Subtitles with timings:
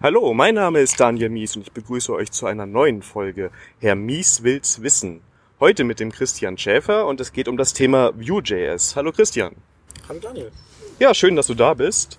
[0.00, 3.50] Hallo, mein Name ist Daniel Mies und ich begrüße euch zu einer neuen Folge
[3.80, 5.20] Herr Mies will's wissen.
[5.58, 8.94] Heute mit dem Christian Schäfer und es geht um das Thema Vue.js.
[8.94, 9.56] Hallo Christian.
[10.08, 10.52] Hallo Daniel.
[11.00, 12.18] Ja, schön, dass du da bist.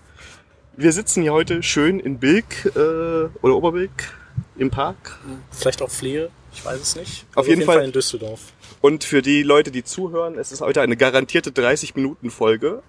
[0.75, 2.79] Wir sitzen hier heute schön in Bilk äh,
[3.41, 4.13] oder Oberbilk
[4.57, 5.17] im Park.
[5.51, 7.25] Vielleicht auch Flehe, ich weiß es nicht.
[7.35, 8.41] Auf jeden Fall- in Düsseldorf.
[8.81, 12.81] Und für die Leute, die zuhören, es ist heute eine garantierte 30-Minuten-Folge.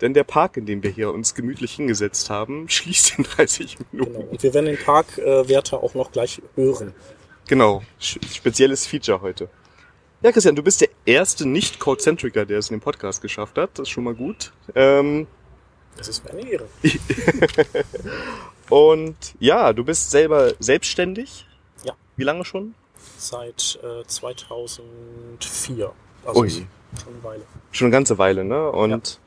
[0.00, 4.12] Denn der Park, in dem wir hier uns gemütlich hingesetzt haben, schließt in 30 Minuten.
[4.12, 4.26] Genau.
[4.26, 6.94] Und wir werden den Parkwärter auch noch gleich hören.
[7.48, 9.48] Genau, spezielles Feature heute.
[10.22, 13.70] Ja, Christian, du bist der erste Nicht-Code-Centriker, der es in den Podcast geschafft hat.
[13.74, 14.52] Das ist schon mal gut.
[14.74, 15.26] Ähm,
[15.96, 16.66] Das ist mir eine Ehre.
[18.70, 21.46] und ja, du bist selber selbstständig.
[21.84, 21.92] Ja.
[22.16, 22.74] Wie lange schon?
[23.18, 25.92] Seit äh, 2004.
[26.24, 26.50] Also Ui.
[26.50, 26.66] schon
[27.06, 27.42] eine Weile.
[27.70, 28.70] Schon eine ganze Weile, ne?
[28.72, 29.20] Und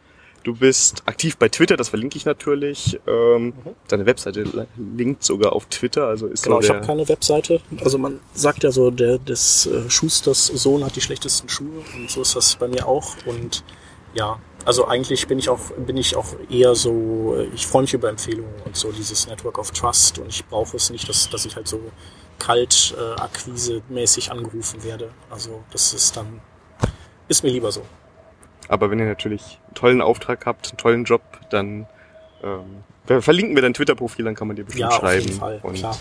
[0.49, 2.99] du bist aktiv bei Twitter, das verlinke ich natürlich.
[3.07, 3.53] Ähm, Mhm.
[3.87, 7.61] Deine Webseite linkt sogar auf Twitter, also ist Genau, so ich habe keine Webseite.
[7.83, 12.09] Also man sagt ja so, der des äh, Schusters Sohn hat die schlechtesten Schuhe und
[12.09, 13.15] so ist das bei mir auch.
[13.25, 13.63] Und
[14.15, 17.93] ja, also eigentlich bin ich auch bin ich auch eher so, äh, ich freue mich
[17.93, 21.45] über Empfehlungen und so dieses Network of Trust und ich brauche es nicht, dass, dass
[21.45, 21.79] ich halt so
[22.39, 25.11] kalt äh, Akquise mäßig angerufen werde.
[25.29, 26.41] Also das ist dann
[27.27, 27.83] ist mir lieber so.
[28.69, 31.87] Aber wenn ihr natürlich einen tollen Auftrag habt, einen tollen Job, dann
[32.43, 35.25] ähm, ver- verlinken wir dein Twitter-Profil, dann kann man dir bestimmt Ja, auf schreiben.
[35.25, 35.97] jeden Fall, Und klar.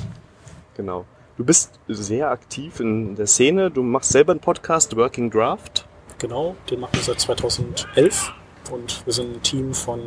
[0.77, 1.05] Genau.
[1.37, 3.71] Du bist sehr aktiv in der Szene.
[3.71, 5.87] Du machst selber einen Podcast, Working Draft.
[6.19, 8.33] Genau, den machen wir seit 2011
[8.73, 10.01] und wir sind ein Team von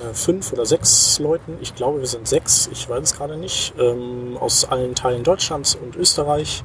[0.00, 1.58] äh, fünf oder sechs Leuten.
[1.60, 5.76] Ich glaube, wir sind sechs, ich weiß es gerade nicht, ähm, aus allen Teilen Deutschlands
[5.76, 6.64] und Österreich.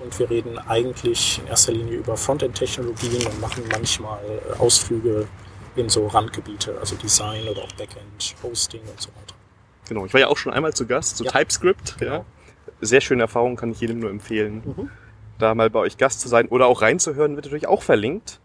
[0.00, 5.26] Und wir reden eigentlich in erster Linie über Frontend-Technologien und machen manchmal äh, Ausflüge
[5.76, 9.34] in so Randgebiete, also Design oder auch Backend, Hosting und so weiter.
[9.88, 10.04] Genau.
[10.06, 11.32] Ich war ja auch schon einmal zu Gast, zu Ja.
[11.32, 11.96] TypeScript.
[12.00, 12.06] Ja.
[12.06, 12.24] Genau.
[12.80, 14.62] Sehr schöne Erfahrung, kann ich jedem nur empfehlen.
[14.64, 14.90] Mhm.
[15.38, 18.40] Da mal bei euch Gast zu sein oder auch reinzuhören, wird natürlich auch verlinkt.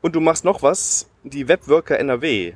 [0.00, 2.52] Und du machst noch was, die Webworker NRW.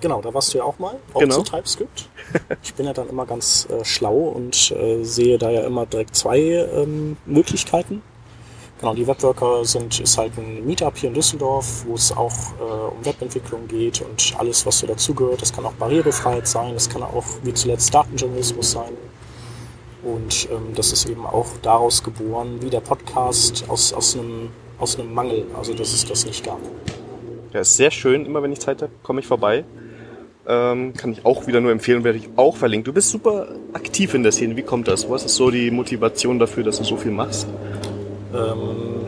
[0.00, 1.36] Genau, da warst du ja auch mal, auch Genau.
[1.36, 2.08] zu TypeScript.
[2.62, 6.14] Ich bin ja dann immer ganz äh, schlau und äh, sehe da ja immer direkt
[6.14, 8.02] zwei ähm, Möglichkeiten.
[8.80, 12.62] Genau, die Webworker sind, ist halt ein Meetup hier in Düsseldorf, wo es auch äh,
[12.62, 15.42] um Webentwicklung geht und alles, was so dazugehört.
[15.42, 18.92] Das kann auch Barrierefreiheit sein, das kann auch wie zuletzt Datenjournalismus sein.
[20.04, 24.96] Und ähm, das ist eben auch daraus geboren, wie der Podcast aus, aus, einem, aus
[24.96, 26.60] einem Mangel, also dass es das nicht gab.
[27.52, 28.26] Ja, ist sehr schön.
[28.26, 29.64] Immer wenn ich Zeit habe, komme ich vorbei.
[30.50, 32.88] Ähm, kann ich auch wieder nur empfehlen, werde ich auch verlinkt.
[32.88, 34.56] Du bist super aktiv in der Szene.
[34.56, 35.08] Wie kommt das?
[35.10, 37.46] Was ist so die Motivation dafür, dass du so viel machst?
[38.34, 39.04] Ähm,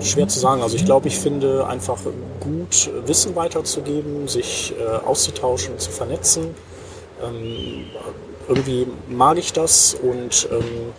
[0.00, 0.62] schwer zu sagen.
[0.62, 1.98] Also ich glaube, ich finde einfach
[2.40, 6.54] gut, Wissen weiterzugeben, sich äh, auszutauschen, zu vernetzen.
[7.22, 7.84] Ähm,
[8.48, 10.92] irgendwie mag ich das und ähm,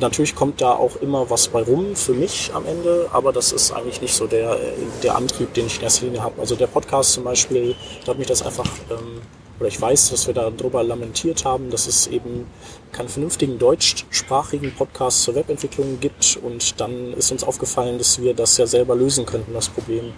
[0.00, 3.72] natürlich kommt da auch immer was bei rum für mich am Ende, aber das ist
[3.72, 4.56] eigentlich nicht so der,
[5.02, 6.40] der Antrieb, den ich in erster Linie habe.
[6.40, 7.74] Also der Podcast zum Beispiel,
[8.04, 9.20] da hat mich das einfach, ähm,
[9.58, 12.46] oder ich weiß, dass wir darüber lamentiert haben, dass es eben
[12.92, 18.56] keinen vernünftigen deutschsprachigen Podcast zur Webentwicklung gibt und dann ist uns aufgefallen, dass wir das
[18.56, 20.12] ja selber lösen könnten, das Problem.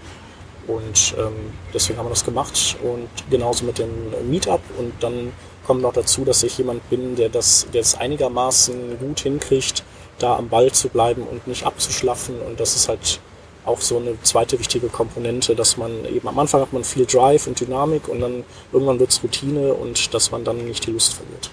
[0.67, 3.91] Und ähm, deswegen haben wir das gemacht und genauso mit dem
[4.29, 5.33] Meetup und dann
[5.67, 9.83] kommt noch dazu, dass ich jemand bin, der das, der es einigermaßen gut hinkriegt,
[10.19, 13.21] da am Ball zu bleiben und nicht abzuschlaffen und das ist halt
[13.65, 17.49] auch so eine zweite wichtige Komponente, dass man eben am Anfang hat man viel Drive
[17.49, 21.51] und Dynamik und dann irgendwann wird's Routine und dass man dann nicht die Lust verliert.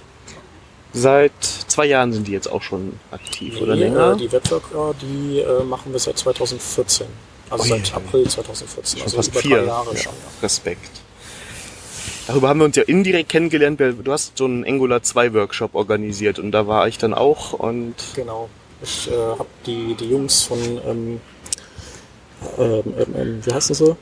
[0.96, 4.12] Seit zwei Jahren sind die jetzt auch schon aktiv oder Nee, länger?
[4.14, 7.08] äh, Die Webworker, die äh, machen wir seit 2014.
[7.50, 7.70] Also Ui.
[7.70, 9.00] seit April 2014.
[9.00, 9.58] schon also fast über vier.
[9.58, 10.14] drei Jahre Ja, schon.
[10.14, 10.44] Ja.
[10.44, 10.92] Respekt.
[12.28, 13.80] Darüber haben wir uns ja indirekt kennengelernt.
[13.80, 17.54] weil Du hast so einen Angular 2 Workshop organisiert und da war ich dann auch
[17.54, 18.50] und Genau.
[18.82, 21.22] Ich äh, habe die, die Jungs von, ähm,
[22.58, 23.96] ähm, ähm, ähm, wie heißen sie?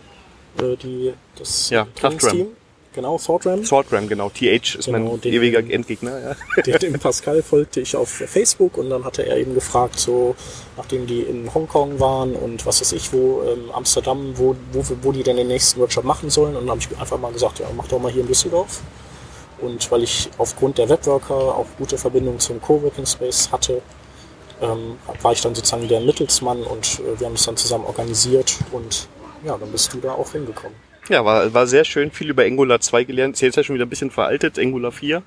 [0.59, 2.47] Äh, die, das Ja, Trainingsteam.
[2.93, 3.63] Genau, ThoughtRam.
[3.63, 4.29] Swordram, genau.
[4.29, 6.19] TH ist Genau, mein den- ewiger Endgegner.
[6.19, 6.35] Ja.
[6.63, 10.35] Den, dem Pascal folgte ich auf Facebook und dann hatte er eben gefragt, so
[10.75, 15.11] nachdem die in Hongkong waren und was weiß ich, wo ähm, Amsterdam, wo, wo, wo
[15.13, 16.53] die denn den nächsten Workshop machen sollen.
[16.57, 18.81] Und dann habe ich einfach mal gesagt, ja, mach doch mal hier in Düsseldorf.
[19.61, 23.81] Und weil ich aufgrund der Webworker auch gute Verbindungen zum Coworking Space hatte,
[24.61, 28.57] ähm, war ich dann sozusagen der Mittelsmann und äh, wir haben es dann zusammen organisiert
[28.73, 29.07] und
[29.45, 30.75] ja, dann bist du da auch hingekommen.
[31.09, 33.35] Ja, war, war sehr schön, viel über Angular 2 gelernt.
[33.35, 35.23] Ist jetzt ja schon wieder ein bisschen veraltet, Angular 4.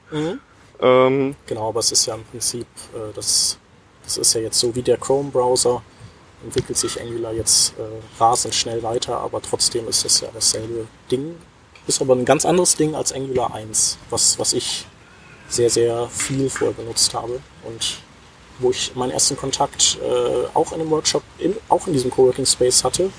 [0.81, 3.59] Ähm, Genau, aber es ist ja im Prinzip, äh, das,
[4.05, 5.82] das ist ja jetzt so wie der Chrome-Browser,
[6.44, 7.82] entwickelt sich Angular jetzt äh,
[8.21, 11.37] rasend schnell weiter, aber trotzdem ist das ja dasselbe Ding.
[11.87, 14.87] Ist aber ein ganz anderes Ding als Angular 1, was, was ich
[15.49, 17.99] sehr, sehr viel vorher genutzt habe und
[18.59, 22.47] wo ich meinen ersten Kontakt äh, auch in einem Workshop, in, auch in diesem Coworking
[22.47, 23.11] Space hatte,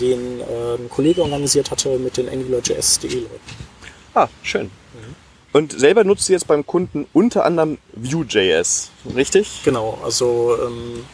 [0.00, 3.40] den äh, ein Kollege organisiert hatte mit den AngularJS.de Leuten.
[4.14, 4.70] Ah, schön.
[5.52, 9.62] Und selber nutzt du jetzt beim Kunden unter anderem Vue.js, richtig?
[9.64, 11.04] Genau, also ähm,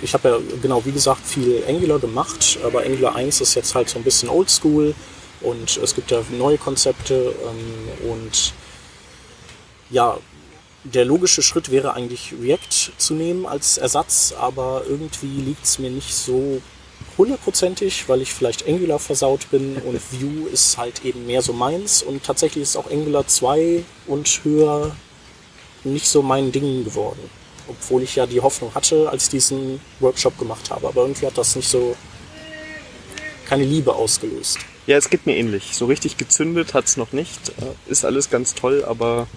[0.00, 3.90] ich habe ja genau wie gesagt viel Angular gemacht, aber Angular 1 ist jetzt halt
[3.90, 4.94] so ein bisschen oldschool
[5.42, 8.54] und es gibt ja neue Konzepte ähm, und
[9.90, 10.16] ja,
[10.84, 15.90] der logische Schritt wäre eigentlich React zu nehmen als Ersatz, aber irgendwie liegt es mir
[15.90, 16.62] nicht so
[17.18, 22.02] hundertprozentig, weil ich vielleicht Angular versaut bin und Vue ist halt eben mehr so meins
[22.02, 24.94] und tatsächlich ist auch Angular 2 und höher
[25.84, 27.20] nicht so mein Ding geworden.
[27.68, 30.88] Obwohl ich ja die Hoffnung hatte, als ich diesen Workshop gemacht habe.
[30.88, 31.94] Aber irgendwie hat das nicht so
[33.46, 34.58] keine Liebe ausgelöst.
[34.86, 35.70] Ja, es geht mir ähnlich.
[35.76, 37.50] So richtig gezündet hat's noch nicht.
[37.50, 39.28] Äh, Ist alles ganz toll, aber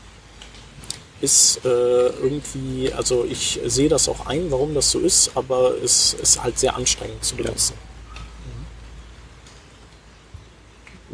[1.24, 6.14] ist äh, irgendwie, also ich sehe das auch ein, warum das so ist, aber es
[6.14, 7.74] ist halt sehr anstrengend zu benutzen.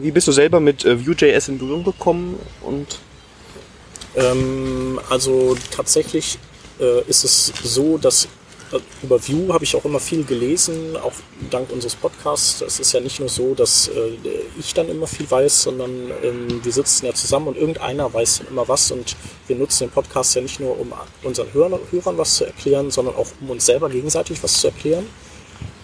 [0.01, 2.39] wie bist du selber mit äh, Vue.js in Berührung gekommen?
[2.61, 2.99] Und
[4.15, 6.39] Ähm, also tatsächlich
[6.79, 8.27] äh, ist es so, dass
[9.01, 11.13] über Vue habe ich auch immer viel gelesen, auch
[11.49, 12.61] dank unseres Podcasts.
[12.61, 14.11] Es ist ja nicht nur so, dass äh,
[14.59, 18.67] ich dann immer viel weiß, sondern ähm, wir sitzen ja zusammen und irgendeiner weiß immer
[18.67, 19.15] was und
[19.47, 20.93] wir nutzen den Podcast ja nicht nur, um
[21.23, 25.07] unseren Hörern, Hörern was zu erklären, sondern auch um uns selber gegenseitig was zu erklären.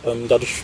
[0.05, 0.63] Ähm, dadurch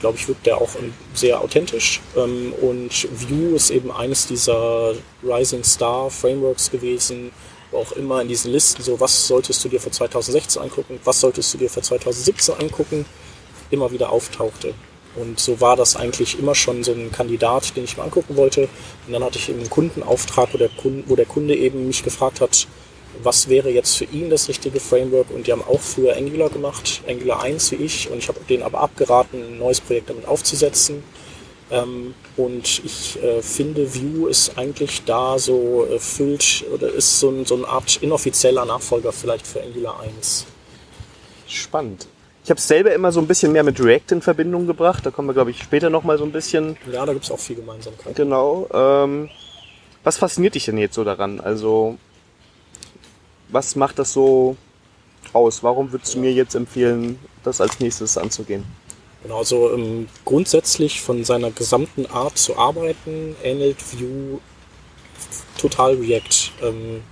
[0.00, 0.68] glaube ich, wirkt der auch
[1.14, 2.02] sehr authentisch.
[2.14, 7.30] Ähm, und Vue ist eben eines dieser Rising Star Frameworks gewesen,
[7.74, 11.52] auch immer in diesen Listen so, was solltest du dir für 2016 angucken, was solltest
[11.54, 13.04] du dir für 2017 angucken,
[13.70, 14.74] immer wieder auftauchte.
[15.16, 18.68] Und so war das eigentlich immer schon so ein Kandidat, den ich mir angucken wollte.
[19.06, 22.02] Und dann hatte ich eben einen Kundenauftrag, wo der Kunde, wo der Kunde eben mich
[22.02, 22.66] gefragt hat,
[23.22, 27.02] was wäre jetzt für ihn das richtige Framework und die haben auch früher Angular gemacht,
[27.08, 31.02] Angular 1 wie ich und ich habe denen aber abgeraten, ein neues Projekt damit aufzusetzen.
[31.70, 37.46] Ähm, und ich äh, finde, Vue ist eigentlich da so erfüllt oder ist so, ein,
[37.46, 40.46] so eine Art inoffizieller Nachfolger vielleicht für Angular 1.
[41.46, 42.06] spannend.
[42.44, 45.06] Ich habe es selber immer so ein bisschen mehr mit React in Verbindung gebracht.
[45.06, 46.76] Da kommen wir, glaube ich, später nochmal so ein bisschen.
[46.92, 48.14] Ja, da gibt es auch viel Gemeinsamkeit.
[48.14, 48.68] Genau.
[48.70, 49.30] Ähm,
[50.02, 51.40] was fasziniert dich denn jetzt so daran?
[51.40, 51.96] Also,
[53.48, 54.58] was macht das so
[55.32, 55.62] aus?
[55.62, 58.64] Warum würdest du mir jetzt empfehlen, das als nächstes anzugehen?
[59.24, 64.38] Genau, also ähm, grundsätzlich von seiner gesamten Art zu arbeiten ähnelt Vue
[65.56, 67.02] total React ähm,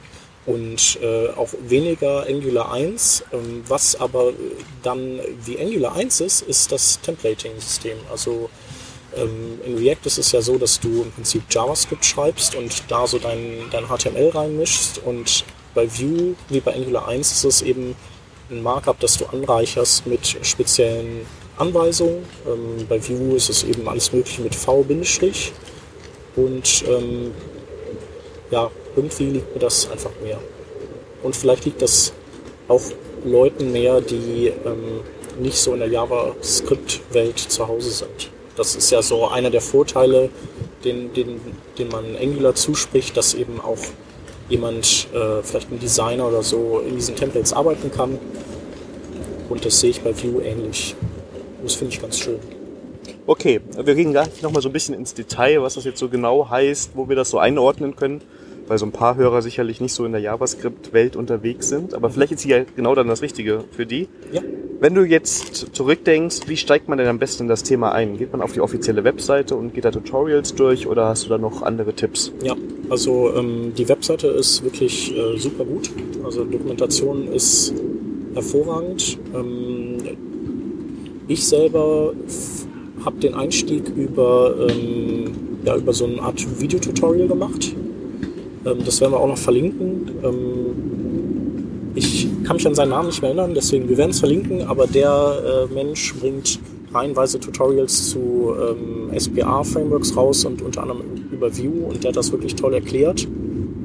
[0.44, 3.25] und äh, auch weniger Angular 1.
[3.32, 4.35] Ähm, was aber
[4.82, 7.97] dann wie Angular 1 ist, ist das Templating-System.
[8.11, 8.50] Also
[9.17, 13.06] ähm, in React ist es ja so, dass du im Prinzip JavaScript schreibst und da
[13.06, 17.97] so dein, dein HTML reinmischst und bei Vue wie bei Angular 1 ist es eben
[18.50, 21.26] ein Markup, das du anreicherst mit speziellen
[21.56, 22.25] Anweisungen.
[22.46, 24.84] Ähm, bei Vue ist es eben alles mögliche mit V-.
[26.34, 27.32] Und ähm,
[28.50, 30.38] ja, irgendwie liegt mir das einfach mehr.
[31.22, 32.12] Und vielleicht liegt das
[32.69, 32.82] auch
[33.25, 35.00] Leuten mehr, die ähm,
[35.40, 38.31] nicht so in der JavaScript-Welt zu Hause sind.
[38.56, 40.28] Das ist ja so einer der Vorteile,
[40.84, 41.40] den, den,
[41.78, 43.78] den man Angular zuspricht, dass eben auch
[44.49, 48.18] jemand, äh, vielleicht ein Designer oder so, in diesen Templates arbeiten kann.
[49.49, 50.94] Und das sehe ich bei Vue ähnlich.
[51.62, 52.38] Das finde ich ganz schön.
[53.26, 56.50] Okay, wir gehen gleich nochmal so ein bisschen ins Detail, was das jetzt so genau
[56.50, 58.21] heißt, wo wir das so einordnen können,
[58.66, 61.95] weil so ein paar Hörer sicherlich nicht so in der JavaScript-Welt unterwegs sind.
[61.95, 64.09] Aber vielleicht ist hier genau dann das Richtige für die.
[64.33, 64.42] Ja.
[64.81, 68.19] Wenn du jetzt zurückdenkst, wie steigt man denn am besten in das Thema ein?
[68.19, 71.38] Geht man auf die offizielle Webseite und geht da Tutorials durch oder hast du da
[71.38, 72.33] noch andere Tipps?
[72.42, 72.57] Ja,
[72.90, 75.90] also ähm, die Webseite ist wirklich äh, super gut.
[76.25, 77.73] Also Dokumentation ist
[78.35, 79.19] hervorragend.
[79.35, 79.91] Ähm,
[81.29, 82.12] ich selber
[83.05, 85.25] habe den Einstieg über, ähm,
[85.64, 87.75] ja, über so eine Art Videotutorial gemacht.
[88.64, 90.11] Ähm, das werden wir auch noch verlinken.
[90.23, 94.62] Ähm, ich kann mich an seinen Namen nicht mehr erinnern, deswegen wir werden es verlinken,
[94.62, 96.59] aber der äh, Mensch bringt
[96.93, 102.33] reihenweise Tutorials zu ähm, SPA-Frameworks raus und unter anderem über Vue und der hat das
[102.33, 103.26] wirklich toll erklärt.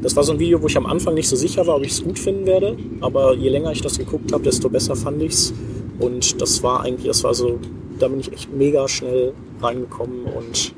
[0.02, 1.92] Das war so ein Video, wo ich am Anfang nicht so sicher war, ob ich
[1.92, 5.54] es gut finden werde, aber je länger ich das geguckt habe, desto besser fand ich's.
[6.00, 7.60] Und das war eigentlich, das war so,
[8.00, 10.74] da bin ich echt mega schnell reingekommen und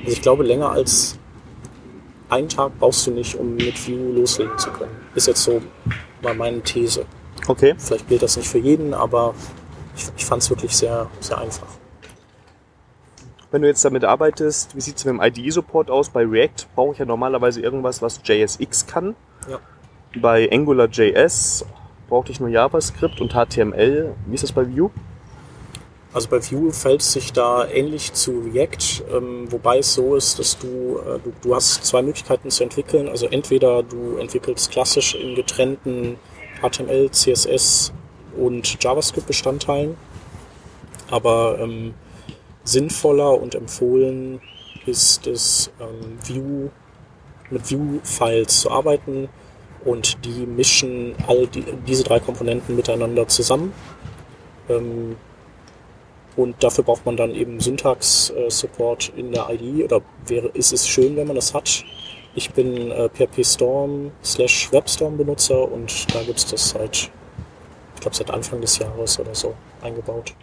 [0.00, 1.18] also ich glaube, länger als
[2.28, 4.92] einen Tag brauchst du nicht, um mit Vue loslegen zu können.
[5.14, 5.60] Ist jetzt so
[6.22, 7.04] mal meine These.
[7.46, 7.74] Okay.
[7.78, 9.34] Vielleicht gilt das nicht für jeden, aber
[9.96, 11.68] ich, ich fand es wirklich sehr, sehr einfach.
[13.50, 16.10] Wenn du jetzt damit arbeitest, wie sieht es mit dem IDE-Support aus?
[16.10, 19.14] Bei React brauche ich ja normalerweise irgendwas, was JSX kann.
[19.48, 19.60] Ja.
[20.20, 21.64] Bei AngularJS
[22.08, 24.14] brauchte ich nur JavaScript und HTML.
[24.26, 24.90] Wie ist das bei Vue?
[26.12, 30.38] Also bei Vue fällt es sich da ähnlich zu React, ähm, wobei es so ist,
[30.38, 33.08] dass du, äh, du, du hast zwei Möglichkeiten zu entwickeln.
[33.08, 36.16] Also entweder du entwickelst klassisch in getrennten
[36.62, 37.92] HTML, CSS
[38.36, 39.96] und JavaScript-Bestandteilen,
[41.10, 41.94] aber ähm,
[42.64, 44.40] sinnvoller und empfohlen
[44.86, 46.70] ist es, ähm, Vue,
[47.50, 49.28] mit Vue-Files zu arbeiten
[49.86, 53.72] und die mischen all die, diese drei Komponenten miteinander zusammen.
[54.68, 55.16] Ähm,
[56.36, 61.16] und dafür braucht man dann eben Syntax-Support in der IDE oder wäre, ist es schön,
[61.16, 61.84] wenn man das hat.
[62.34, 67.10] Ich bin äh, PHP Storm slash WebStorm Benutzer und da gibt es das seit,
[67.94, 70.34] ich glaube seit Anfang des Jahres oder so eingebaut.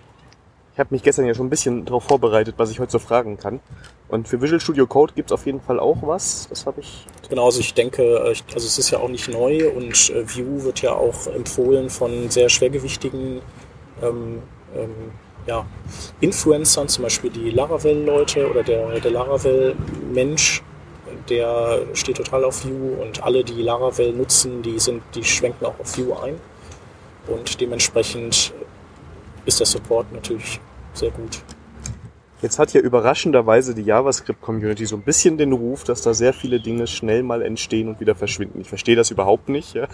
[0.73, 3.37] Ich habe mich gestern ja schon ein bisschen darauf vorbereitet, was ich heute so fragen
[3.37, 3.59] kann.
[4.07, 6.47] Und für Visual Studio Code gibt es auf jeden Fall auch was.
[6.49, 7.05] Das habe ich.
[7.33, 10.63] Genau, also ich denke, äh, also es ist ja auch nicht neu und äh, Vue
[10.65, 13.41] wird ja auch empfohlen von sehr schwergewichtigen
[14.03, 14.43] ähm,
[14.75, 15.11] ähm,
[15.47, 15.65] ja,
[16.21, 20.61] Influencern, zum Beispiel die Laravel-Leute oder der, der Laravel-Mensch,
[21.27, 25.79] der steht total auf Vue und alle, die Laravel nutzen, die, sind, die schwenken auch
[25.79, 26.35] auf Vue ein.
[27.25, 28.53] Und dementsprechend
[29.47, 30.59] ist der Support natürlich
[30.93, 31.41] sehr gut.
[32.43, 36.59] Jetzt hat ja überraschenderweise die JavaScript-Community so ein bisschen den Ruf, dass da sehr viele
[36.59, 38.59] Dinge schnell mal entstehen und wieder verschwinden.
[38.59, 39.73] Ich verstehe das überhaupt nicht.
[39.73, 39.87] Ja?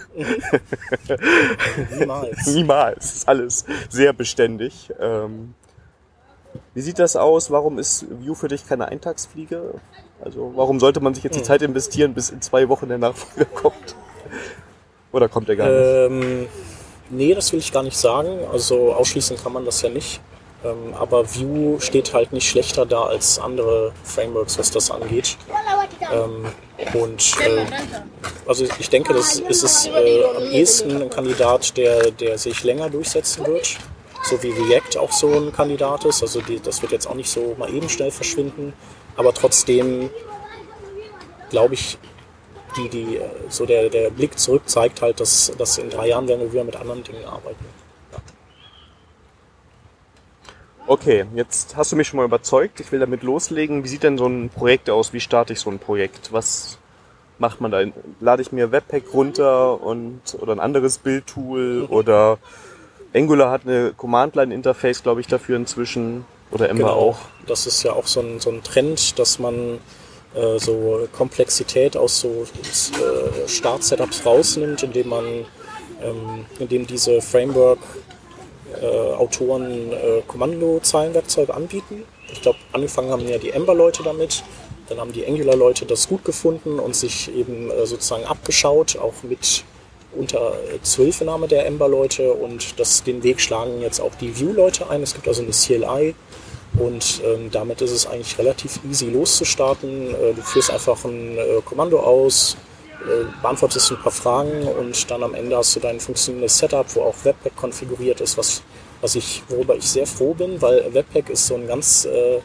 [1.96, 2.46] Niemals.
[2.52, 3.14] Niemals.
[3.14, 4.90] Ist alles sehr beständig.
[4.98, 5.54] Ähm,
[6.74, 7.52] wie sieht das aus?
[7.52, 9.74] Warum ist Vue für dich keine Eintagsfliege?
[10.20, 13.44] Also warum sollte man sich jetzt die Zeit investieren, bis in zwei Wochen der Nachfolger
[13.44, 13.94] kommt?
[15.12, 16.12] Oder kommt er gar nicht?
[16.12, 16.46] Ähm,
[17.10, 18.40] nee, das will ich gar nicht sagen.
[18.50, 20.20] Also ausschließen kann man das ja nicht.
[20.64, 25.36] Ähm, aber Vue steht halt nicht schlechter da als andere Frameworks, was das angeht.
[26.12, 26.46] Ähm,
[26.94, 27.66] und äh,
[28.46, 32.90] also ich denke, das ist es äh, am ehesten ein Kandidat, der, der sich länger
[32.90, 33.78] durchsetzen wird.
[34.22, 36.22] So wie React auch so ein Kandidat ist.
[36.22, 38.74] Also die, das wird jetzt auch nicht so mal eben schnell verschwinden.
[39.16, 40.10] Aber trotzdem
[41.48, 41.98] glaube ich,
[42.76, 46.28] die, die, äh, so der, der Blick zurück zeigt halt, dass, dass in drei Jahren
[46.28, 47.64] werden wir wieder mit anderen Dingen arbeiten.
[50.90, 52.80] Okay, jetzt hast du mich schon mal überzeugt.
[52.80, 53.84] Ich will damit loslegen.
[53.84, 55.12] Wie sieht denn so ein Projekt aus?
[55.12, 56.32] Wie starte ich so ein Projekt?
[56.32, 56.78] Was
[57.38, 57.84] macht man da?
[58.18, 62.38] Lade ich mir Webpack runter und oder ein anderes Bildtool oder
[63.14, 66.96] Angular hat eine Command-Line-Interface, glaube ich, dafür inzwischen oder Ember Genau.
[66.96, 67.18] auch.
[67.46, 69.78] Das ist ja auch so ein, so ein Trend, dass man
[70.34, 72.48] äh, so Komplexität aus so
[72.98, 75.24] äh, Start-Setups rausnimmt, indem man,
[76.02, 78.19] ähm, indem diese Framework-Autoren
[79.92, 82.04] äh, Kommandozeilenwerkzeuge anbieten.
[82.32, 84.42] Ich glaube, angefangen haben ja die Ember-Leute damit.
[84.88, 89.64] Dann haben die Angular-Leute das gut gefunden und sich eben äh, sozusagen abgeschaut, auch mit
[90.12, 95.02] unter äh, Zuhilfenahme der Ember-Leute und das, den Weg schlagen jetzt auch die Vue-Leute ein.
[95.02, 96.14] Es gibt also eine CLI
[96.78, 100.14] und ähm, damit ist es eigentlich relativ easy loszustarten.
[100.14, 102.56] Äh, du führst einfach ein äh, Kommando aus,
[103.02, 107.02] äh, beantwortest ein paar Fragen und dann am Ende hast du dein funktionierendes Setup, wo
[107.02, 108.62] auch Webpack konfiguriert ist, was,
[109.00, 112.40] was ich, worüber ich sehr froh bin, weil Webpack ist so ein ganz, äh,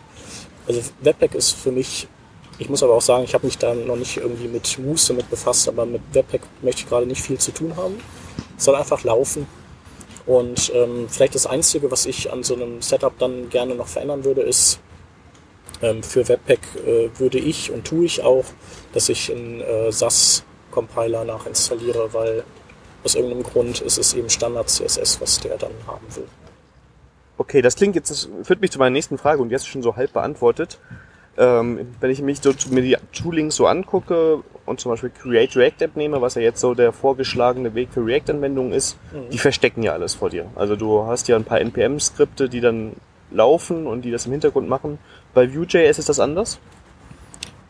[0.68, 2.08] also Webpack ist für mich
[2.58, 5.30] ich muss aber auch sagen, ich habe mich da noch nicht irgendwie mit Muße mit
[5.30, 7.96] befasst, aber mit Webpack möchte ich gerade nicht viel zu tun haben.
[8.58, 9.46] Es soll einfach laufen.
[10.26, 14.24] Und ähm, vielleicht das Einzige, was ich an so einem Setup dann gerne noch verändern
[14.24, 14.80] würde, ist,
[15.86, 18.46] ähm, für Webpack äh, würde ich und tue ich auch,
[18.94, 22.44] dass ich einen äh, SAS-Compiler nachinstalliere, weil
[23.04, 26.28] aus irgendeinem Grund ist es eben Standard CSS, was der dann haben will.
[27.38, 29.96] Okay, das klingt jetzt, das führt mich zu meiner nächsten Frage und jetzt schon so
[29.96, 30.80] halb beantwortet.
[31.38, 35.82] Ähm, wenn ich mich so, mir die Toolings so angucke und zum Beispiel Create React
[35.82, 38.98] App nehme, was ja jetzt so der vorgeschlagene Weg für React-Anwendungen ist,
[39.34, 40.46] die verstecken ja alles vor dir.
[40.56, 42.94] Also du hast ja ein paar NPM-Skripte, die dann
[43.32, 44.98] laufen und die das im Hintergrund machen.
[45.36, 46.58] Bei Vue.js ist das anders?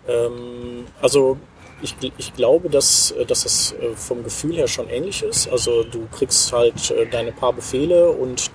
[0.07, 1.37] Ähm, also
[1.81, 5.49] ich, ich glaube, dass, äh, dass es äh, vom Gefühl her schon ähnlich ist.
[5.49, 8.51] Also du kriegst halt äh, deine paar Befehle und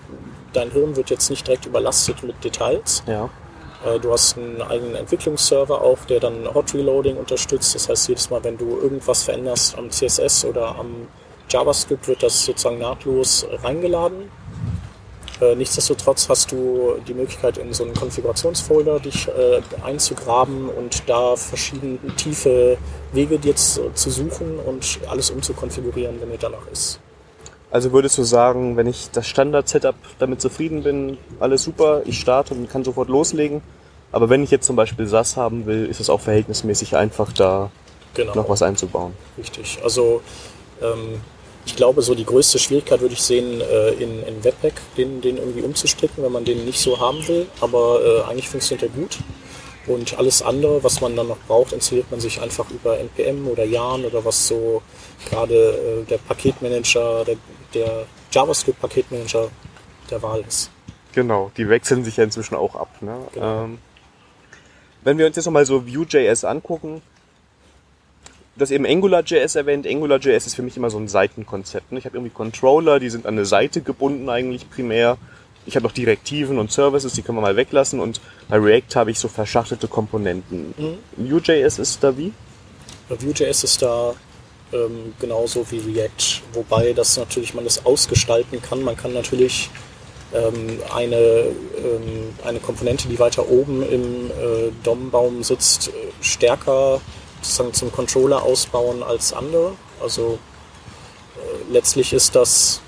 [0.53, 3.03] dein Hirn wird jetzt nicht direkt überlastet mit Details.
[3.07, 3.29] Ja.
[4.03, 7.75] Du hast einen eigenen Entwicklungsserver auch, der dann Hot Reloading unterstützt.
[7.75, 11.09] Das heißt, jedes Mal, wenn du irgendwas veränderst am CSS oder am
[11.49, 14.31] JavaScript, wird das sozusagen nahtlos reingeladen.
[15.41, 21.37] Äh, Nichtsdestotrotz hast du die Möglichkeit, in so einen Konfigurationsfolder dich äh, einzugraben und da
[21.37, 22.77] verschiedene tiefe
[23.13, 27.01] Wege dir zu, zu suchen und alles umzukonfigurieren, wenn dir danach ist.
[27.71, 32.55] Also würdest du sagen, wenn ich das Standard-Setup damit zufrieden bin, alles super, ich starte
[32.55, 33.63] und kann sofort loslegen,
[34.13, 37.71] Aber wenn ich jetzt zum Beispiel SAS haben will, ist es auch verhältnismäßig einfach, da
[38.15, 38.35] Genau.
[38.35, 39.13] noch was einzubauen.
[39.39, 39.79] Richtig.
[39.85, 40.21] Also
[40.83, 41.21] ähm,
[41.67, 45.37] ich glaube, so die größte Schwierigkeit würde ich sehen, äh, in, in Webpack den, den
[45.37, 47.47] irgendwie umzustricken, wenn man den nicht so haben will.
[47.61, 49.19] Aber äh, eigentlich funktioniert er gut.
[49.87, 53.65] Und alles andere, was man dann noch braucht, installiert man sich einfach über NPM oder
[53.65, 54.83] Yarn oder was so
[55.29, 57.37] gerade äh, der Paketmanager, der,
[57.75, 59.49] der JavaScript-Paketmanager
[60.11, 60.71] der Wahl ist.
[61.13, 62.91] Genau, die wechseln sich ja inzwischen auch ab.
[63.01, 63.19] Ne?
[63.33, 63.65] Genau.
[63.65, 63.79] Ähm,
[65.03, 67.03] wenn wir uns jetzt nochmal so Vue.js angucken,
[68.57, 69.87] du hast eben AngularJS erwähnt.
[69.87, 71.93] AngularJS ist für mich immer so ein Seitenkonzept.
[71.93, 71.99] Ne?
[71.99, 75.19] Ich habe irgendwie Controller, die sind an eine Seite gebunden eigentlich primär.
[75.67, 78.01] Ich habe noch Direktiven und Services, die können wir mal weglassen.
[78.01, 80.75] Und bei React habe ich so verschachtelte Komponenten.
[81.17, 82.33] Vue.js ist da wie?
[83.09, 84.15] Bei Vue.js ist da
[84.73, 88.83] ähm, genauso wie React, wobei das natürlich man das ausgestalten kann.
[88.83, 89.69] Man kann natürlich
[90.33, 97.01] ähm, eine, ähm, eine Komponente, die weiter oben im äh, DOM-Baum sitzt, äh, stärker
[97.43, 99.73] sozusagen zum Controller ausbauen als andere.
[100.03, 100.39] Also
[101.37, 102.81] äh, letztlich ist das,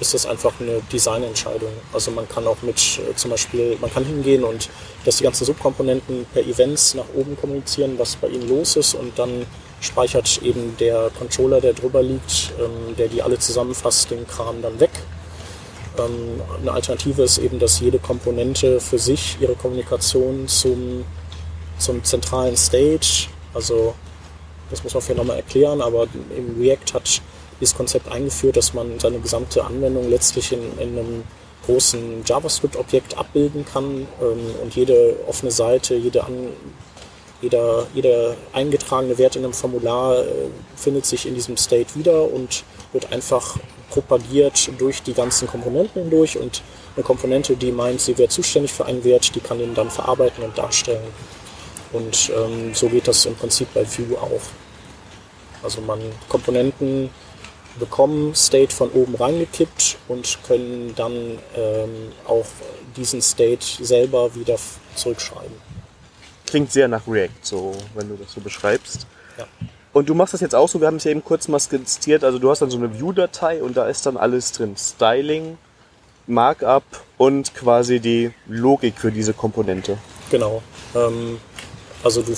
[0.00, 1.72] ist das einfach eine Designentscheidung.
[1.92, 4.68] Also man kann auch mit äh, zum Beispiel, man kann hingehen und
[5.04, 9.18] dass die ganzen Subkomponenten per Events nach oben kommunizieren, was bei ihnen los ist und
[9.18, 9.46] dann
[9.80, 14.78] speichert eben der Controller, der drüber liegt, ähm, der die alle zusammenfasst, den Kram dann
[14.78, 14.90] weg.
[15.98, 21.04] Ähm, eine Alternative ist eben, dass jede Komponente für sich ihre Kommunikation zum,
[21.78, 23.94] zum zentralen Stage, also
[24.70, 27.22] das muss man vielleicht nochmal erklären, aber im React hat
[27.60, 31.24] dieses Konzept eingeführt, dass man seine gesamte Anwendung letztlich in, in einem
[31.66, 36.48] großen JavaScript-Objekt abbilden kann ähm, und jede offene Seite, jede An
[37.42, 40.26] jeder, jeder eingetragene Wert in einem Formular äh,
[40.76, 43.56] findet sich in diesem State wieder und wird einfach
[43.88, 46.62] propagiert durch die ganzen Komponenten hindurch und
[46.96, 50.44] eine Komponente, die meint, sie wäre zuständig für einen Wert, die kann den dann verarbeiten
[50.44, 51.06] und darstellen.
[51.92, 54.40] Und ähm, so geht das im Prinzip bei Vue auch.
[55.62, 57.10] Also man Komponenten
[57.78, 62.46] bekommen State von oben reingekippt und können dann ähm, auch
[62.96, 64.56] diesen State selber wieder
[64.94, 65.54] zurückschreiben.
[66.46, 69.06] Klingt sehr nach React, so, wenn du das so beschreibst.
[69.38, 69.46] Ja.
[69.92, 72.22] Und du machst das jetzt auch so, wir haben es ja eben kurz mal skizziert,
[72.24, 74.76] also du hast dann so eine View-Datei und da ist dann alles drin.
[74.76, 75.58] Styling,
[76.26, 76.84] Markup
[77.18, 79.98] und quasi die Logik für diese Komponente.
[80.30, 80.62] Genau.
[80.94, 81.38] Ähm,
[82.02, 82.34] also du,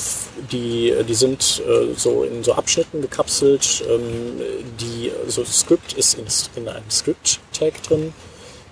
[0.50, 3.84] die, die sind äh, so in so Abschnitten gekapselt.
[3.88, 4.40] Ähm,
[4.80, 8.12] die, so Script ist in, in einem Script-Tag drin.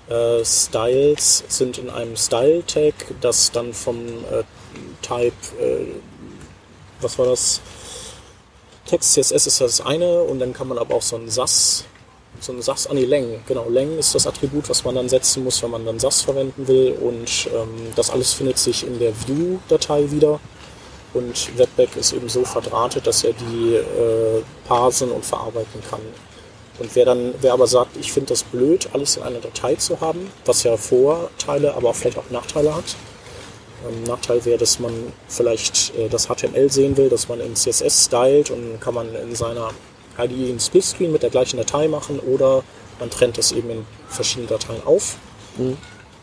[0.09, 4.43] Äh, Styles sind in einem Style-Tag, das dann vom äh,
[5.03, 5.87] Type, äh,
[7.01, 7.61] was war das?
[8.87, 11.85] Text CSS ist das eine und dann kann man aber auch so ein SAS,
[12.41, 15.45] so ein SAS, ah nee, Längen, genau, Längen ist das Attribut, was man dann setzen
[15.45, 19.13] muss, wenn man dann SAS verwenden will und ähm, das alles findet sich in der
[19.29, 20.41] View-Datei wieder
[21.15, 26.01] und Webpack ist eben so verdrahtet, dass er die äh, parsen und verarbeiten kann.
[26.79, 30.01] Und wer dann, wer aber sagt, ich finde das blöd, alles in einer Datei zu
[30.01, 32.97] haben, was ja Vorteile, aber auch vielleicht auch Nachteile hat,
[33.89, 34.93] ähm, Nachteil wäre, dass man
[35.29, 39.35] vielleicht äh, das HTML sehen will, dass man in CSS stylt und kann man in
[39.35, 39.71] seiner
[40.19, 42.63] IDE einen Splitscreen mit der gleichen Datei machen oder
[42.99, 45.17] man trennt das eben in verschiedene Dateien auf.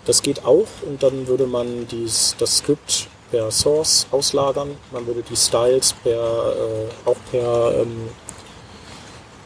[0.05, 4.75] Das geht auch und dann würde man dies, das Skript per Source auslagern.
[4.91, 8.09] Man würde die Styles per, äh, auch per, ähm,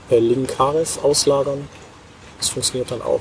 [0.10, 1.68] per Link-Href auslagern.
[2.40, 3.20] Das funktioniert dann auch.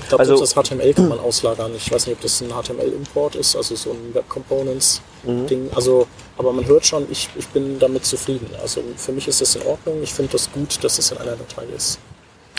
[0.00, 1.74] Ich glaube, Also- das HTML kann man auslagern.
[1.74, 5.70] Ich weiß nicht, ob das ein HTML-Import ist, also so ein Web Components-Ding.
[5.74, 6.06] Also,
[6.38, 8.48] aber man hört schon, ich, ich bin damit zufrieden.
[8.62, 10.02] Also für mich ist das in Ordnung.
[10.02, 11.98] Ich finde das gut, dass es in einer Datei ist.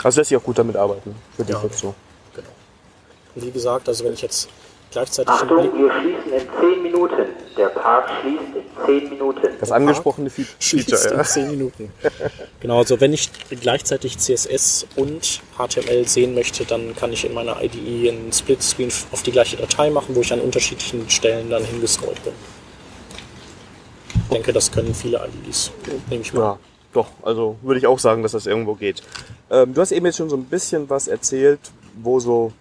[0.04, 1.62] Also lässt sich auch gut damit arbeiten, für dich Ja.
[1.64, 1.94] jetzt so.
[2.34, 2.48] Genau.
[3.34, 4.48] Und wie gesagt, also wenn ich jetzt
[4.90, 7.16] gleichzeitig Achtung, wir schließen in 10 Minuten.
[7.56, 9.48] Der Park schließt in 10 Minuten.
[9.60, 11.24] Das angesprochene Fe- schließt Feature, in ja.
[11.24, 11.92] 10 Minuten.
[12.60, 17.62] Genau, also wenn ich gleichzeitig CSS und HTML sehen möchte, dann kann ich in meiner
[17.62, 22.22] IDE einen Splitscreen auf die gleiche Datei machen, wo ich an unterschiedlichen Stellen dann hingescrollt
[22.24, 22.32] bin.
[24.24, 25.72] Ich denke, das können viele IDEs,
[26.08, 26.40] nehme ich mal.
[26.40, 26.58] Ja,
[26.92, 29.02] doch, also würde ich auch sagen, dass das irgendwo geht.
[29.50, 31.60] Ähm, du hast eben jetzt schon so ein bisschen was erzählt,
[32.00, 32.52] wo so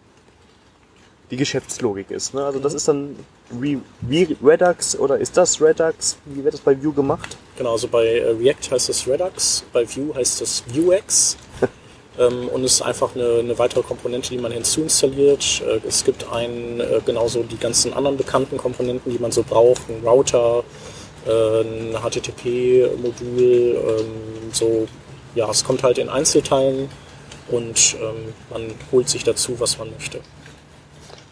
[1.31, 2.33] die Geschäftslogik ist.
[2.33, 2.43] Ne?
[2.43, 3.15] Also das ist dann
[3.51, 6.17] wie, wie Redux oder ist das Redux?
[6.25, 7.37] Wie wird das bei Vue gemacht?
[7.57, 11.37] Genau, also bei äh, React heißt es Redux, bei Vue heißt es Vuex.
[12.19, 15.61] ähm, und es ist einfach eine, eine weitere Komponente, die man hinzuinstalliert.
[15.65, 19.81] Äh, es gibt ein, äh, genauso die ganzen anderen bekannten Komponenten, die man so braucht,
[19.89, 20.63] ein Router,
[21.27, 24.87] äh, ein HTTP-Modul, ähm, so,
[25.35, 26.89] ja, es kommt halt in Einzelteilen
[27.49, 30.21] und ähm, man holt sich dazu, was man möchte.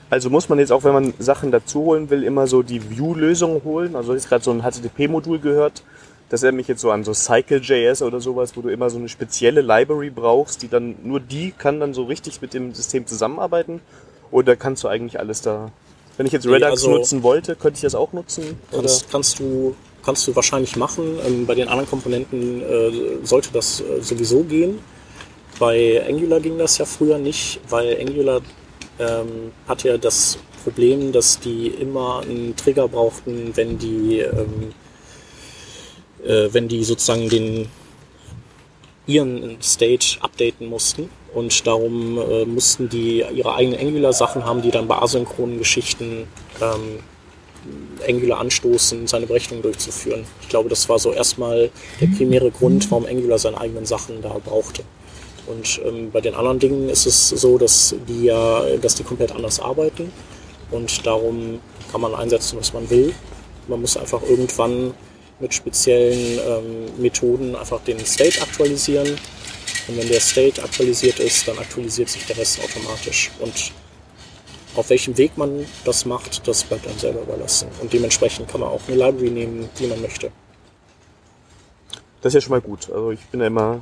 [0.09, 3.61] Also muss man jetzt auch, wenn man Sachen dazu holen will, immer so die View-Lösung
[3.65, 3.95] holen.
[3.95, 5.83] Also ich habe gerade so ein HTTP-Modul gehört.
[6.29, 9.09] Das erinnert mich jetzt so an so Cycle.js oder sowas, wo du immer so eine
[9.09, 13.81] spezielle Library brauchst, die dann, nur die kann dann so richtig mit dem System zusammenarbeiten.
[14.31, 15.71] Oder kannst du eigentlich alles da,
[16.17, 18.59] wenn ich jetzt Nee, Redux also- nutzen wollte, könnte ich das auch nutzen?
[18.71, 21.19] Kannst, kannst du kannst du wahrscheinlich machen.
[21.27, 22.91] Ähm, bei den anderen Komponenten äh,
[23.23, 24.79] sollte das äh, sowieso gehen.
[25.59, 28.41] Bei Angular ging das ja früher nicht, weil Angular
[28.99, 34.73] ähm, hat ja das Problem, dass die immer einen Trigger brauchten, wenn die ähm,
[36.25, 37.69] äh, wenn die sozusagen den
[39.05, 44.87] ihren State updaten mussten und darum äh, mussten die ihre eigenen Angular-Sachen haben, die dann
[44.87, 46.27] bei asynchronen Geschichten
[46.61, 46.99] ähm,
[48.07, 50.25] Angular anstoßen, seine Berechnung durchzuführen.
[50.41, 54.37] Ich glaube, das war so erstmal der primäre Grund, warum Angular seine eigenen Sachen da
[54.43, 54.83] brauchte.
[55.47, 59.31] Und ähm, bei den anderen Dingen ist es so, dass die ja, dass die komplett
[59.31, 60.11] anders arbeiten
[60.71, 63.13] und darum kann man einsetzen, was man will.
[63.67, 64.93] Man muss einfach irgendwann
[65.39, 69.07] mit speziellen ähm, Methoden einfach den State aktualisieren.
[69.87, 73.31] Und wenn der State aktualisiert ist, dann aktualisiert sich der Rest automatisch.
[73.39, 73.71] Und
[74.75, 77.69] auf welchem Weg man das macht, das bleibt einem selber überlassen.
[77.81, 80.31] Und dementsprechend kann man auch eine Library nehmen, die man möchte.
[82.21, 82.89] Das ist ja schon mal gut.
[82.89, 83.81] Also ich bin ja immer.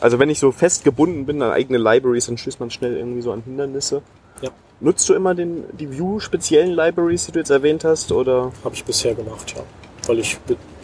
[0.00, 3.22] Also wenn ich so fest gebunden bin an eigene Libraries, dann stößt man schnell irgendwie
[3.22, 4.02] so an Hindernisse.
[4.42, 8.52] Ja, Nutzt du immer den, die View-speziellen Libraries, die du jetzt erwähnt hast, oder?
[8.64, 9.62] habe ich bisher gemacht, ja.
[10.06, 10.38] Weil ich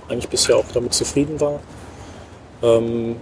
[0.09, 1.61] eigentlich bisher auch damit zufrieden war.
[2.63, 3.17] Ähm,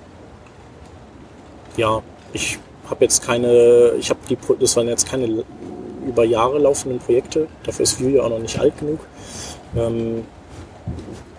[1.76, 2.02] ja,
[2.32, 5.44] ich habe jetzt keine, ich habe die, das waren jetzt keine
[6.06, 7.48] über Jahre laufenden Projekte.
[7.64, 9.00] Dafür ist Vue ja auch noch nicht alt genug.
[9.76, 10.24] Ähm,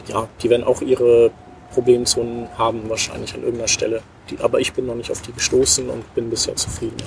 [0.08, 1.32] ja, die werden auch ihre
[1.74, 4.02] Problemzonen haben wahrscheinlich an irgendeiner Stelle.
[4.30, 6.98] Die, aber ich bin noch nicht auf die gestoßen und bin bisher zufrieden.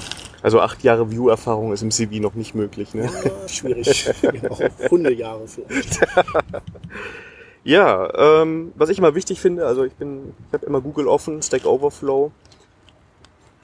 [0.42, 3.10] Also acht Jahre View-Erfahrung ist im CV noch nicht möglich, ne?
[3.24, 4.10] Ja, schwierig.
[4.22, 4.58] genau.
[4.90, 6.00] Hundejahre vielleicht.
[7.66, 11.42] Ja, ähm, was ich immer wichtig finde, also ich bin, ich habe immer Google offen,
[11.42, 12.30] Stack Overflow.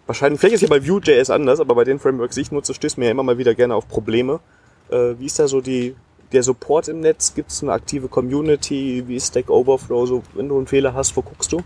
[0.09, 2.99] Wahrscheinlich, vielleicht ist ja bei Vue.js anders, aber bei den Frameworks, die ich nutze, stößt
[2.99, 4.41] mir ja immer mal wieder gerne auf Probleme.
[4.91, 5.95] Äh, wie ist da so die,
[6.33, 7.33] der Support im Netz?
[7.33, 9.05] Gibt es eine aktive Community?
[9.07, 10.07] Wie ist Stack Overflow?
[10.07, 11.62] So, wenn du einen Fehler hast, wo guckst du?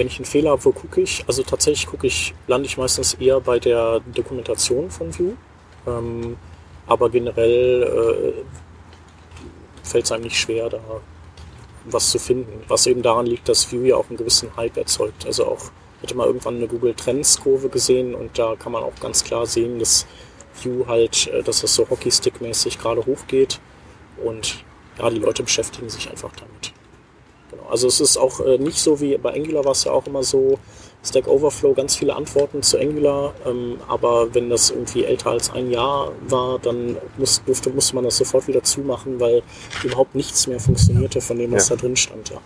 [0.00, 1.22] Wenn ich einen Fehler habe, wo gucke ich?
[1.26, 5.36] Also tatsächlich gucke ich, lande ich meistens eher bei der Dokumentation von Vue.
[5.86, 6.38] Ähm,
[6.86, 8.32] aber generell äh,
[9.86, 10.80] fällt es einem nicht schwer, da
[11.84, 12.64] was zu finden.
[12.66, 15.26] Was eben daran liegt, dass Vue ja auch einen gewissen Hype erzeugt.
[15.26, 18.82] Also auch, ich hatte mal irgendwann eine Google Trends Kurve gesehen und da kann man
[18.82, 20.06] auch ganz klar sehen, dass
[20.64, 23.60] Vue halt, äh, dass das so Hockeystick-mäßig gerade hochgeht
[24.24, 24.64] und
[24.98, 26.72] ja, die Leute beschäftigen sich einfach damit.
[27.70, 30.22] Also es ist auch äh, nicht so wie bei Angular war es ja auch immer
[30.22, 30.58] so,
[31.02, 35.70] Stack Overflow, ganz viele Antworten zu Angular, ähm, aber wenn das irgendwie älter als ein
[35.70, 39.42] Jahr war, dann muss, durfte, musste man das sofort wieder zumachen, weil
[39.82, 41.76] überhaupt nichts mehr funktionierte von dem, was Ja.
[41.76, 42.28] da drin stand.
[42.28, 42.40] Ja.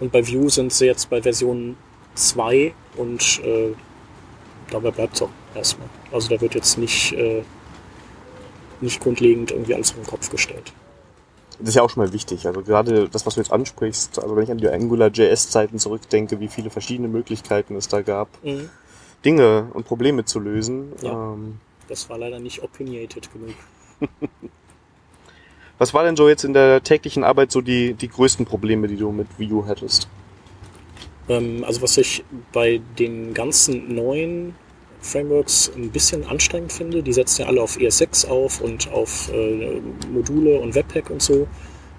[0.00, 1.76] Und bei Vue sind sie jetzt bei Version
[2.16, 3.72] 2 und äh,
[4.70, 5.88] dabei bleibt es auch erstmal.
[6.10, 7.42] Also da wird jetzt nicht, äh,
[8.80, 10.72] nicht grundlegend irgendwie alles auf den Kopf gestellt.
[11.60, 12.46] Das ist ja auch schon mal wichtig.
[12.46, 16.48] Also gerade das, was du jetzt ansprichst, also wenn ich an die Angular.js-Zeiten zurückdenke, wie
[16.48, 18.70] viele verschiedene Möglichkeiten es da gab, Mhm.
[19.24, 20.92] Dinge und Probleme zu lösen.
[21.00, 21.32] Ja.
[21.32, 23.54] Ähm, Das war leider nicht opinionated genug.
[25.78, 28.96] was war denn so jetzt in der täglichen Arbeit so die, die größten Probleme, die
[28.96, 30.08] du mit Vue hattest?
[31.28, 34.54] Ähm, also was ich bei den ganzen neuen
[35.04, 39.80] Frameworks ein bisschen anstrengend finde, die setzen ja alle auf ES6 auf und auf äh,
[40.12, 41.46] Module und Webpack und so,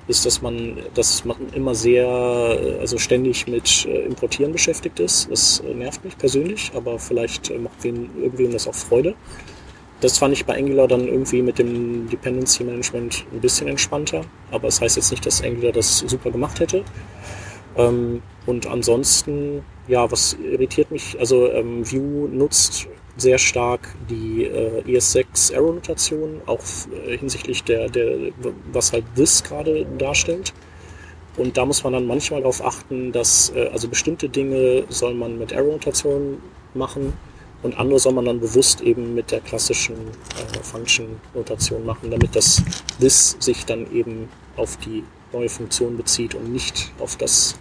[0.07, 5.29] ist, dass man, dass man immer sehr, äh, also ständig mit äh, Importieren beschäftigt ist.
[5.31, 9.15] Das äh, nervt mich persönlich, aber vielleicht äh, macht wen, irgendwem das auch Freude.
[10.01, 14.67] Das fand ich bei Angular dann irgendwie mit dem Dependency Management ein bisschen entspannter, aber
[14.67, 16.83] es das heißt jetzt nicht, dass Angular das super gemacht hätte.
[17.77, 24.81] Ähm, und ansonsten, ja, was irritiert mich, also ähm, Vue nutzt sehr stark die äh,
[24.83, 26.61] ES6 Arrow-Notation, auch
[27.07, 28.31] äh, hinsichtlich der, der,
[28.71, 30.53] was halt this gerade darstellt.
[31.37, 35.37] Und da muss man dann manchmal darauf achten, dass äh, also bestimmte Dinge soll man
[35.37, 36.41] mit Arrow-Notation
[36.73, 37.13] machen
[37.63, 42.61] und andere soll man dann bewusst eben mit der klassischen äh, Function-Notation machen, damit das
[42.99, 47.55] this sich dann eben auf die neue Funktion bezieht und nicht auf das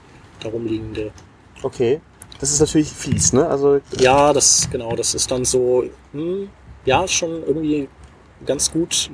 [0.45, 1.11] darum liegende.
[1.63, 2.01] Okay.
[2.41, 3.47] Das ist natürlich fies, ne?
[3.49, 6.49] Also Ja, das genau, das ist dann so, hm,
[6.85, 7.89] ja, schon irgendwie
[8.45, 9.11] ganz gut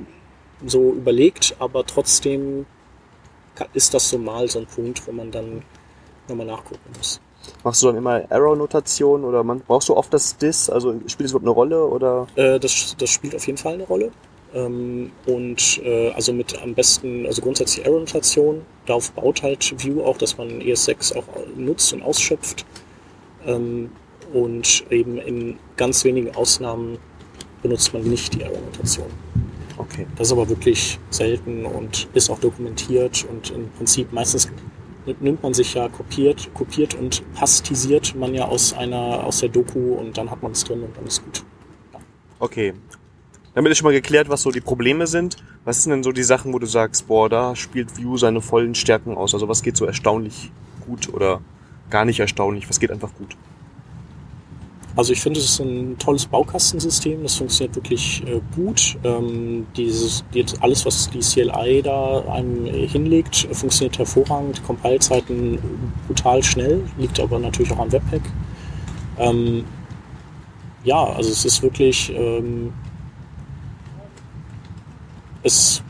[0.65, 2.65] so überlegt, aber trotzdem
[3.73, 5.63] ist das so mal so ein Punkt, wo man dann
[6.27, 7.21] nochmal nachgucken muss.
[7.63, 10.69] Machst du dann immer Arrow-Notation oder man, brauchst du oft das Dis?
[10.69, 12.27] Also spielt es überhaupt eine Rolle oder?
[12.35, 14.11] Äh, das, das spielt auf jeden Fall eine Rolle.
[14.53, 18.61] Ähm, und äh, also mit am besten, also grundsätzlich Arrow-Notation.
[18.85, 22.65] Darauf baut halt View auch, dass man ES6 auch nutzt und ausschöpft.
[23.45, 23.91] Ähm,
[24.33, 26.97] und eben in ganz wenigen Ausnahmen
[27.61, 29.07] benutzt man nicht die Arrow-Notation.
[29.77, 30.05] Okay.
[30.15, 34.49] Das ist aber wirklich selten und ist auch dokumentiert und im Prinzip meistens
[35.19, 39.93] nimmt man sich ja kopiert, kopiert und pastisiert man ja aus einer, aus der Doku
[39.93, 41.43] und dann hat man es drin und dann ist gut.
[42.39, 42.73] Okay.
[43.53, 45.37] Damit ist schon mal geklärt, was so die Probleme sind.
[45.65, 48.75] Was sind denn so die Sachen, wo du sagst, boah, da spielt View seine vollen
[48.75, 49.33] Stärken aus?
[49.33, 50.51] Also was geht so erstaunlich
[50.85, 51.41] gut oder
[51.89, 52.69] gar nicht erstaunlich?
[52.69, 53.35] Was geht einfach gut?
[54.95, 57.23] Also ich finde, es ist ein tolles Baukastensystem.
[57.23, 58.97] Das funktioniert wirklich äh, gut.
[59.03, 60.23] Ähm, dieses,
[60.59, 64.63] alles, was die CLI da einem hinlegt, funktioniert hervorragend.
[64.63, 65.59] Compile-Zeiten
[66.07, 68.21] brutal schnell, liegt aber natürlich auch am Webpack.
[69.17, 69.63] Ähm,
[70.83, 72.73] ja, also es ist wirklich, ähm,
[75.43, 75.83] es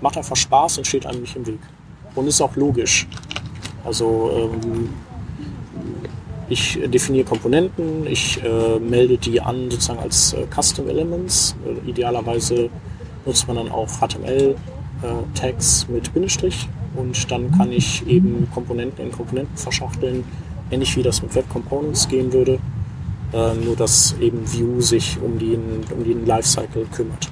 [0.00, 1.60] macht einfach Spaß und steht einem nicht im Weg.
[2.14, 3.06] Und ist auch logisch.
[3.84, 4.88] Also ähm,
[6.48, 11.54] ich definiere Komponenten, ich äh, melde die an sozusagen als äh, Custom Elements.
[11.66, 12.70] Äh, idealerweise
[13.26, 19.12] nutzt man dann auch HTML-Tags äh, mit Bindestrich und dann kann ich eben Komponenten in
[19.12, 20.24] Komponenten verschachteln,
[20.70, 22.58] ähnlich wie das mit Web Components gehen würde,
[23.32, 27.30] äh, nur dass eben View sich um den, um den Lifecycle kümmert.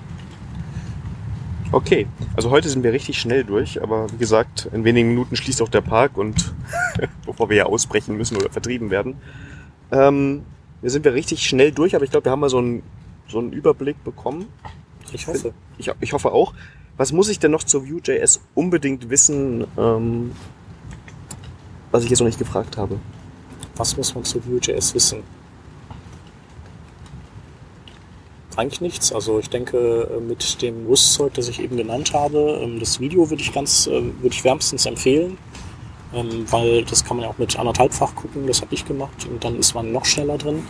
[1.76, 5.60] Okay, also heute sind wir richtig schnell durch, aber wie gesagt, in wenigen Minuten schließt
[5.60, 6.54] auch der Park und
[7.26, 9.18] bevor wir ja ausbrechen müssen oder vertrieben werden,
[9.92, 10.46] ähm,
[10.80, 12.82] wir sind wir richtig schnell durch, aber ich glaube, wir haben mal so einen,
[13.28, 14.46] so einen Überblick bekommen.
[15.12, 15.52] Ich hoffe.
[15.76, 16.54] Ich, ich hoffe auch.
[16.96, 20.32] Was muss ich denn noch zur Vue.js unbedingt wissen, ähm,
[21.90, 22.98] was ich jetzt noch nicht gefragt habe?
[23.76, 25.18] Was muss man zu Vue.js wissen?
[28.56, 29.12] Eigentlich nichts.
[29.12, 33.28] Also ich denke, äh, mit dem Rüstzeug, das ich eben genannt habe, ähm, das Video
[33.30, 35.38] würde ich ganz, äh, würde ich wärmstens empfehlen,
[36.14, 39.42] ähm, weil das kann man ja auch mit anderthalbfach gucken, das habe ich gemacht und
[39.44, 40.66] dann ist man noch schneller drin.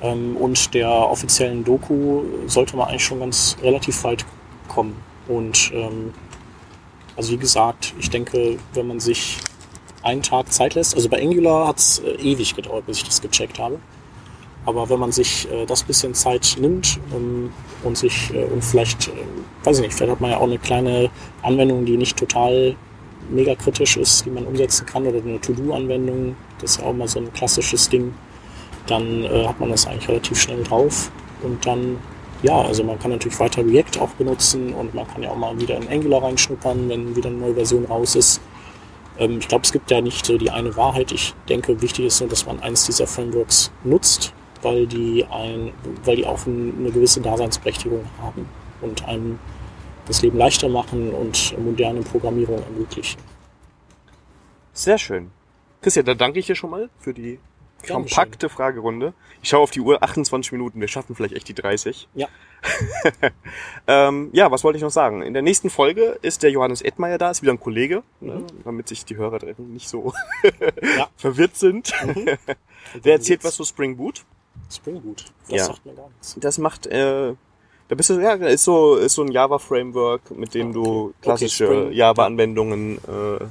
[0.00, 4.24] Ähm, und der offiziellen Doku sollte man eigentlich schon ganz relativ weit
[4.68, 4.96] kommen.
[5.28, 5.72] Und
[7.16, 9.38] also wie gesagt, ich denke, wenn man sich
[10.02, 13.20] einen Tag Zeit lässt, also bei Angular hat es äh, ewig gedauert, bis ich das
[13.20, 13.78] gecheckt habe.
[14.64, 17.50] Aber wenn man sich äh, das bisschen Zeit nimmt ähm,
[17.82, 19.12] und sich äh, und vielleicht, äh,
[19.64, 21.10] weiß ich nicht, vielleicht hat man ja auch eine kleine
[21.42, 22.76] Anwendung, die nicht total
[23.30, 27.08] mega kritisch ist, die man umsetzen kann oder eine To-Do-Anwendung, das ist ja auch mal
[27.08, 28.14] so ein klassisches Ding,
[28.86, 31.10] dann äh, hat man das eigentlich relativ schnell drauf
[31.42, 31.98] und dann
[32.42, 35.58] ja, also man kann natürlich weiter React auch benutzen und man kann ja auch mal
[35.60, 38.40] wieder in Angular reinschnuppern, wenn wieder eine neue Version raus ist.
[39.16, 41.12] Ähm, ich glaube, es gibt ja nicht so die eine Wahrheit.
[41.12, 45.72] Ich denke, wichtig ist nur, dass man eins dieser Frameworks nutzt weil die, ein,
[46.04, 48.48] weil die auch eine gewisse Daseinsberechtigung haben
[48.80, 49.38] und einem
[50.06, 53.20] das Leben leichter machen und moderne Programmierung ermöglichen.
[54.72, 55.30] Sehr schön.
[55.80, 57.38] Christian, dann danke ich dir schon mal für die
[57.86, 59.12] kompakte Fragerunde.
[59.42, 62.08] Ich schaue auf die Uhr, 28 Minuten, wir schaffen vielleicht echt die 30.
[62.14, 62.28] Ja.
[63.88, 65.22] ähm, ja, was wollte ich noch sagen?
[65.22, 68.46] In der nächsten Folge ist der Johannes Edmeier da, ist wieder ein Kollege, ne, mhm.
[68.64, 70.12] damit sich die Hörer nicht so
[71.16, 71.92] verwirrt sind.
[72.04, 72.26] Mhm.
[73.04, 74.24] Der erzählt was zu Spring Boot.
[74.70, 75.24] Spring Boot.
[75.48, 75.64] Das ja.
[75.66, 76.36] sagt mir gar nichts.
[76.40, 77.34] Das macht, äh,
[77.88, 80.74] da bist du, ja, ist so, ist so ein Java-Framework, mit dem okay.
[80.74, 83.44] du klassische okay, Java-Anwendungen, äh,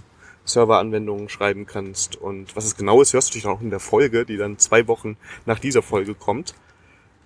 [0.45, 2.15] Server-Anwendungen schreiben kannst.
[2.15, 4.87] Und was es genau ist, hörst du dich auch in der Folge, die dann zwei
[4.87, 6.55] Wochen nach dieser Folge kommt.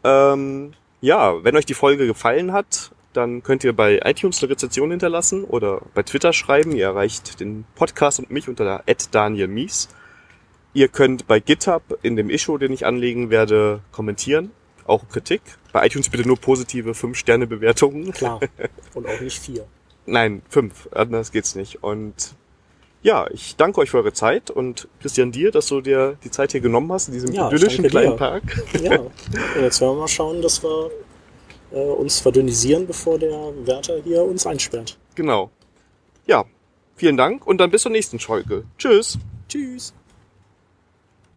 [0.04, 4.92] Ähm, ja, wenn euch die Folge gefallen hat, dann könnt ihr bei iTunes eine Rezension
[4.92, 6.74] hinterlassen oder bei Twitter schreiben.
[6.74, 9.90] Ihr erreicht den Podcast und mich unter der Daniel Mies.
[10.76, 14.52] Ihr könnt bei GitHub in dem Issue, den ich anlegen werde, kommentieren.
[14.86, 15.42] Auch Kritik.
[15.72, 18.12] Bei iTunes bitte nur positive 5-Sterne-Bewertungen.
[18.12, 18.42] Klar.
[18.94, 19.66] Und auch nicht vier.
[20.06, 20.90] Nein, fünf.
[20.92, 21.82] Anders geht's nicht.
[21.82, 22.36] Und
[23.04, 26.52] ja, ich danke euch für eure Zeit und Christian dir, dass du dir die Zeit
[26.52, 28.18] hier genommen hast in diesem ja, idyllischen kleinen dir.
[28.18, 28.44] Park.
[28.82, 29.12] Ja, und
[29.62, 30.92] jetzt werden wir mal schauen, dass wir
[31.72, 34.98] äh, uns verdünnisieren, bevor der Wärter hier uns einsperrt.
[35.16, 35.52] Genau.
[36.26, 36.46] Ja,
[36.96, 38.66] vielen Dank und dann bis zur nächsten Folge.
[38.78, 39.18] Tschüss.
[39.48, 39.94] Tschüss.